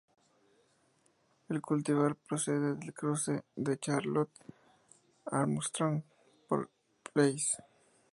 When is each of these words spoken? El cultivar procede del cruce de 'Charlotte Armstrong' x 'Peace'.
El 1.49 1.61
cultivar 1.61 2.15
procede 2.15 2.73
del 2.73 2.91
cruce 2.91 3.43
de 3.55 3.77
'Charlotte 3.77 4.31
Armstrong' 5.25 6.03
x 6.57 6.67
'Peace'. 7.13 7.61